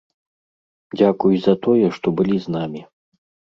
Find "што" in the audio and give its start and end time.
1.99-2.07